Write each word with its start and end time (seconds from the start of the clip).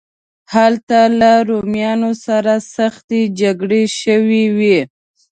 هلته 0.53 0.99
له 1.19 1.31
رومیانو 1.49 2.11
سره 2.25 2.53
سختې 2.75 3.21
جګړې 3.39 3.83
شوې 3.99 4.43
وې. 4.57 4.79